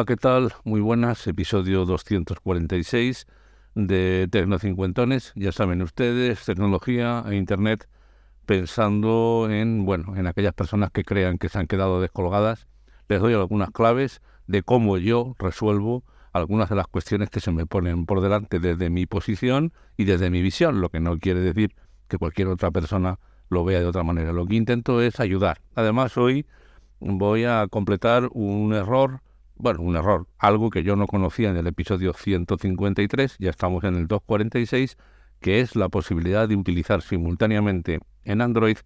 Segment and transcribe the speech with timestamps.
[0.00, 0.54] Hola, ¿qué tal?
[0.64, 3.26] Muy buenas, episodio 246
[3.74, 5.34] de Tecnocincuentones.
[5.36, 7.86] Ya saben ustedes, tecnología e internet
[8.46, 12.66] pensando en, bueno, en aquellas personas que crean que se han quedado descolgadas.
[13.08, 17.66] Les doy algunas claves de cómo yo resuelvo algunas de las cuestiones que se me
[17.66, 21.74] ponen por delante desde mi posición y desde mi visión, lo que no quiere decir
[22.08, 23.18] que cualquier otra persona
[23.50, 24.32] lo vea de otra manera.
[24.32, 25.60] Lo que intento es ayudar.
[25.74, 26.46] Además, hoy
[27.00, 29.20] voy a completar un error
[29.60, 33.94] bueno, un error, algo que yo no conocía en el episodio 153, ya estamos en
[33.94, 34.96] el 246,
[35.40, 38.78] que es la posibilidad de utilizar simultáneamente en Android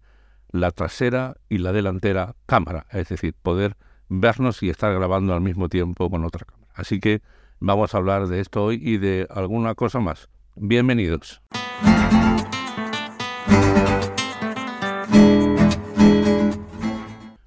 [0.51, 3.77] la trasera y la delantera cámara, es decir, poder
[4.09, 6.71] vernos y estar grabando al mismo tiempo con otra cámara.
[6.75, 7.21] Así que
[7.59, 10.29] vamos a hablar de esto hoy y de alguna cosa más.
[10.55, 11.41] Bienvenidos.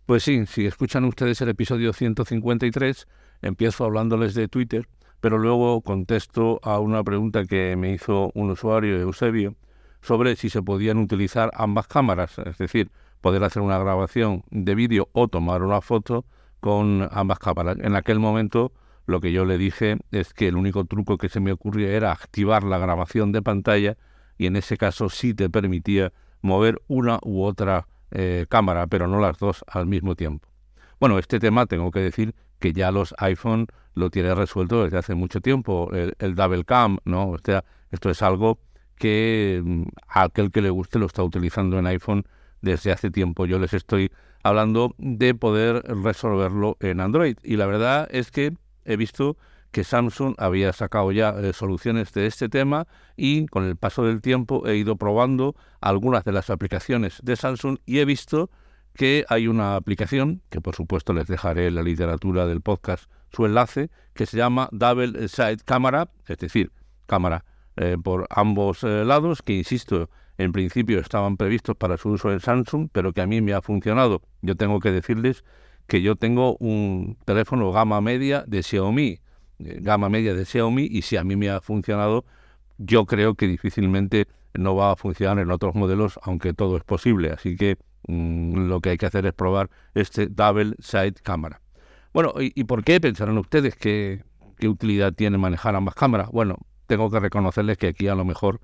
[0.09, 3.07] Pues sí, si escuchan ustedes el episodio 153,
[3.43, 4.89] empiezo hablándoles de Twitter,
[5.21, 9.55] pero luego contesto a una pregunta que me hizo un usuario, Eusebio,
[10.01, 12.91] sobre si se podían utilizar ambas cámaras, es decir,
[13.21, 16.25] poder hacer una grabación de vídeo o tomar una foto
[16.61, 17.77] con ambas cámaras.
[17.79, 18.73] En aquel momento
[19.05, 22.13] lo que yo le dije es que el único truco que se me ocurría era
[22.13, 23.99] activar la grabación de pantalla
[24.39, 29.21] y en ese caso sí te permitía mover una u otra eh, cámara, pero no
[29.21, 30.49] las dos al mismo tiempo.
[31.01, 35.15] Bueno, este tema tengo que decir que ya los iPhone lo tiene resuelto desde hace
[35.15, 37.31] mucho tiempo, el, double cam, ¿no?
[37.31, 38.59] O sea, esto es algo
[38.97, 42.25] que mm, a aquel que le guste lo está utilizando en iPhone
[42.63, 43.47] desde hace tiempo.
[43.47, 44.11] Yo les estoy
[44.43, 48.55] hablando de poder resolverlo en Android y la verdad es que
[48.85, 49.37] he visto
[49.71, 52.87] que Samsung había sacado ya eh, soluciones de este tema
[53.17, 57.79] y con el paso del tiempo he ido probando algunas de las aplicaciones de Samsung
[57.87, 58.51] y he visto
[58.95, 63.47] que hay una aplicación, que por supuesto les dejaré en la literatura del podcast su
[63.47, 66.73] enlace, que se llama Double Side Camera, es decir,
[67.07, 67.45] cámara
[67.77, 72.41] eh, por ambos eh, lados, que insisto, en principio estaban previstos para su uso en
[72.41, 74.23] Samsung, pero que a mí me ha funcionado.
[74.43, 75.45] Yo tengo que decirles
[75.87, 79.21] que yo tengo un teléfono gama media de Xiaomi,
[79.59, 82.25] gama media de Xiaomi y si a mí me ha funcionado,
[82.79, 87.31] yo creo que difícilmente no va a funcionar en otros modelos, aunque todo es posible.
[87.31, 87.77] Así que
[88.07, 91.61] mm, lo que hay que hacer es probar este Double Side Camera.
[92.13, 94.25] Bueno, ¿y, por qué pensarán ustedes que,
[94.57, 96.31] qué utilidad tiene manejar ambas cámaras?
[96.31, 98.61] Bueno, tengo que reconocerles que aquí a lo mejor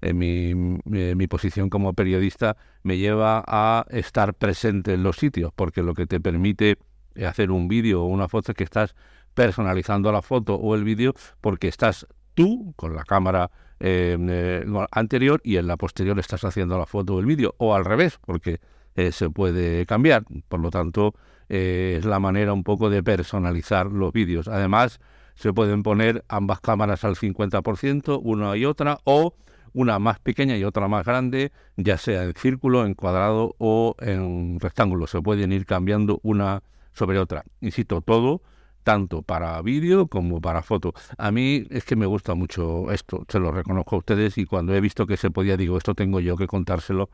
[0.00, 5.82] en mi, mi, posición como periodista me lleva a estar presente en los sitios, porque
[5.82, 6.78] lo que te permite
[7.24, 8.94] hacer un vídeo o una foto es que estás
[9.36, 15.40] personalizando la foto o el vídeo porque estás tú con la cámara eh, eh, anterior
[15.44, 18.60] y en la posterior estás haciendo la foto o el vídeo o al revés porque
[18.96, 20.24] eh, se puede cambiar.
[20.48, 21.14] Por lo tanto,
[21.48, 24.48] es la manera un poco de personalizar los vídeos.
[24.48, 25.00] Además,
[25.34, 29.34] se pueden poner ambas cámaras al 50%, una y otra, o
[29.74, 34.58] una más pequeña y otra más grande, ya sea en círculo, en cuadrado o en
[34.58, 35.06] rectángulo.
[35.06, 36.62] Se pueden ir cambiando una
[36.92, 37.44] sobre otra.
[37.60, 38.40] Insisto, todo
[38.86, 40.94] tanto para vídeo como para foto.
[41.18, 44.76] A mí es que me gusta mucho esto, se lo reconozco a ustedes y cuando
[44.76, 47.10] he visto que se podía, digo, esto tengo yo que contárselo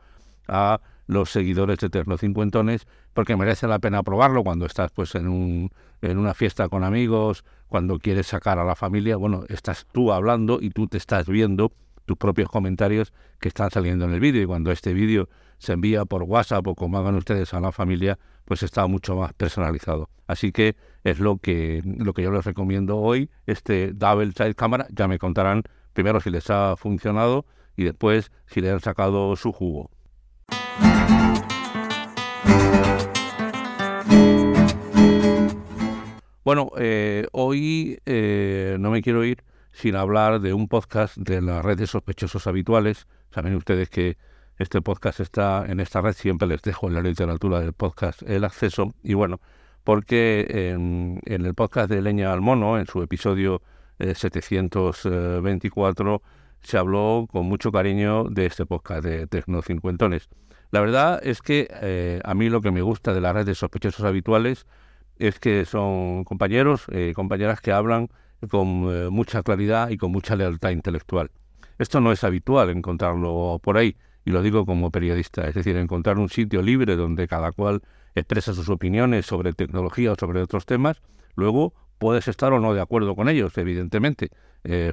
[0.47, 2.85] a los seguidores de Eterno Cincuentones,
[3.15, 5.71] porque merece la pena probarlo cuando estás pues en, un,
[6.03, 10.59] en una fiesta con amigos, cuando quieres sacar a la familia, bueno, estás tú hablando
[10.61, 11.71] y tú te estás viendo
[12.05, 15.27] tus propios comentarios que están saliendo en el vídeo y cuando este vídeo
[15.57, 19.33] se envía por WhatsApp o como hagan ustedes a la familia, pues está mucho más
[19.33, 20.09] personalizado.
[20.27, 24.87] Así que es lo que, lo que yo les recomiendo hoy, este Double Side Camera,
[24.91, 25.63] ya me contarán
[25.93, 27.45] primero si les ha funcionado
[27.75, 29.89] y después si le han sacado su jugo.
[36.43, 41.61] Bueno, eh, hoy eh, no me quiero ir sin hablar de un podcast de la
[41.61, 43.07] red de sospechosos habituales.
[43.31, 44.17] Saben ustedes que
[44.57, 48.43] este podcast está en esta red, siempre les dejo en la literatura del podcast el
[48.43, 48.93] acceso.
[49.03, 49.39] Y bueno,
[49.83, 53.61] porque en, el podcast de Leña al Mono, en su episodio
[53.99, 56.21] 724,
[56.61, 60.29] se habló con mucho cariño de este podcast de Tecnocincuentones.
[60.71, 63.53] La verdad es que eh, a mí lo que me gusta de la red de
[63.53, 64.65] sospechosos habituales
[65.19, 68.09] es que son compañeros, eh, compañeras que hablan
[68.49, 71.31] con eh, mucha claridad y con mucha lealtad intelectual.
[71.77, 73.95] Esto no es habitual encontrarlo por ahí,
[74.25, 77.81] y lo digo como periodista, es decir, encontrar un sitio libre donde cada cual
[78.15, 81.01] expresa sus opiniones sobre tecnología o sobre otros temas,
[81.35, 84.29] luego puedes estar o no de acuerdo con ellos, evidentemente,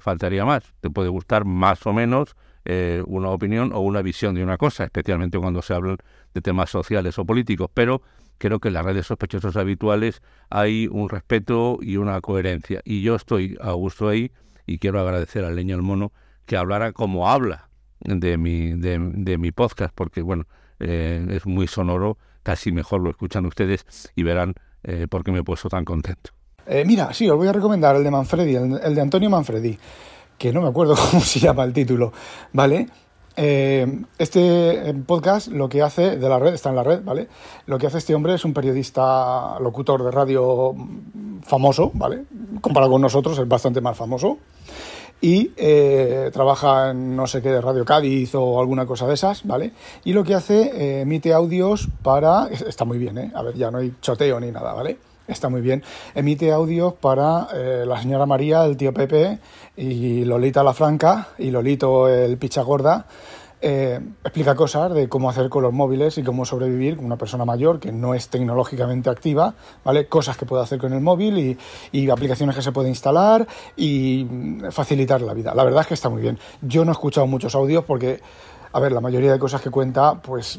[0.01, 4.43] faltaría más, te puede gustar más o menos eh, una opinión o una visión de
[4.43, 5.97] una cosa, especialmente cuando se hablan
[6.35, 8.03] de temas sociales o políticos, pero
[8.39, 12.83] creo que en las redes sospechosos habituales hay un respeto y una coherencia.
[12.85, 14.31] Y yo estoy a gusto ahí
[14.67, 16.13] y quiero agradecer al Leño al Mono
[16.45, 17.70] que hablara como habla
[18.01, 20.45] de mi, de, mi podcast, porque bueno,
[20.79, 23.85] eh, es muy sonoro, casi mejor lo escuchan ustedes
[24.17, 26.31] y verán eh, por qué me he puesto tan contento.
[26.87, 29.79] mira, sí, os voy a recomendar el de Manfredi, el de Antonio Manfredi
[30.41, 32.13] que no me acuerdo cómo se llama el título,
[32.55, 32.89] ¿vale?
[33.37, 37.29] Eh, este podcast lo que hace, de la red, está en la red, ¿vale?
[37.67, 40.75] Lo que hace este hombre es un periodista, locutor de radio
[41.43, 42.25] famoso, ¿vale?
[42.61, 44.39] Comparado con nosotros, es bastante más famoso.
[45.21, 49.47] Y eh, trabaja en no sé qué de Radio Cádiz o alguna cosa de esas,
[49.47, 49.73] ¿vale?
[50.05, 52.49] Y lo que hace, eh, emite audios para.
[52.49, 53.33] Está muy bien, ¿eh?
[53.35, 54.99] A ver, ya no hay choteo ni nada, ¿vale?
[55.33, 55.83] está muy bien.
[56.15, 59.39] Emite audios para eh, la señora María, el tío Pepe
[59.77, 63.07] y Lolita la Franca y Lolito el picha gorda.
[63.63, 67.45] Eh, explica cosas de cómo hacer con los móviles y cómo sobrevivir con una persona
[67.45, 69.53] mayor que no es tecnológicamente activa,
[69.85, 70.07] ¿vale?
[70.07, 71.59] Cosas que puede hacer con el móvil y,
[71.93, 73.47] y, aplicaciones que se puede instalar
[73.77, 74.27] y
[74.71, 75.55] facilitar la vida.
[75.55, 76.39] La verdad es que está muy bien.
[76.63, 78.23] Yo no he escuchado muchos audios porque,
[78.73, 80.59] a ver, la mayoría de cosas que cuenta, pues,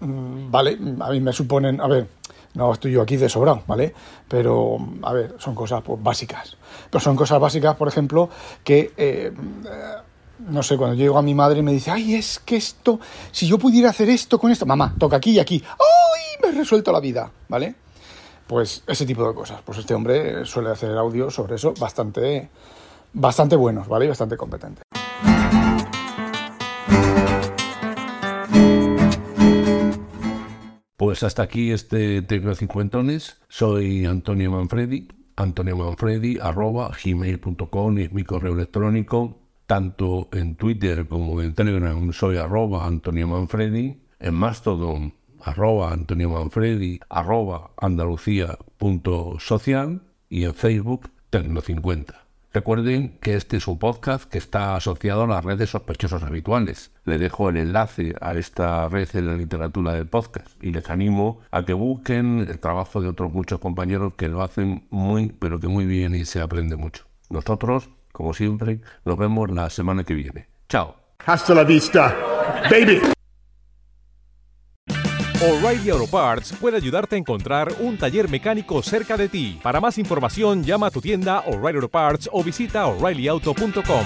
[0.00, 2.08] mm, vale, a mí me suponen, a ver,
[2.54, 3.94] no estoy yo aquí de sobrado, ¿vale?
[4.26, 6.56] Pero, a ver, son cosas pues, básicas.
[6.90, 8.28] Pero son cosas básicas, por ejemplo,
[8.64, 9.32] que, eh,
[10.38, 13.00] no sé, cuando yo llego a mi madre y me dice, ay, es que esto,
[13.30, 16.22] si yo pudiera hacer esto con esto, mamá, toca aquí y aquí, ¡ay!
[16.42, 17.74] Me he resuelto la vida, ¿vale?
[18.46, 19.62] Pues ese tipo de cosas.
[19.62, 22.50] Pues este hombre suele hacer audio sobre eso bastante,
[23.12, 24.06] bastante buenos, ¿vale?
[24.06, 24.82] Y bastante competente.
[30.96, 33.40] Pues hasta aquí este Tecnocincuentones.
[33.48, 35.08] Soy Antonio Manfredi.
[35.36, 39.41] Antonio Manfredi, arroba gmail.com es mi correo electrónico.
[39.72, 44.02] Tanto en Twitter como en Telegram soy arroba Antonio Manfredi.
[44.20, 52.14] En Mastodon, arroba Antonio Manfredi, arroba andalucía.social y en Facebook Tecno50.
[52.52, 56.90] Recuerden que este es un podcast que está asociado a las redes sospechosos habituales.
[57.06, 61.40] Le dejo el enlace a esta red en la literatura del podcast y les animo
[61.50, 65.68] a que busquen el trabajo de otros muchos compañeros que lo hacen muy, pero que
[65.68, 67.06] muy bien y se aprende mucho.
[67.30, 70.48] Nosotros, como siempre, nos vemos la semana que viene.
[70.68, 70.96] Chao.
[71.26, 72.16] Hasta la vista,
[72.70, 73.00] baby.
[75.42, 79.58] O'Reilly Auto Parts puede ayudarte a encontrar un taller mecánico cerca de ti.
[79.60, 84.04] Para más información, llama a tu tienda O'Reilly Auto Parts o visita oreillyauto.com.